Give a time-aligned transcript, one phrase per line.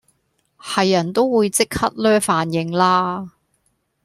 [0.59, 3.33] 係人都會即刻 𦧲 飯應啦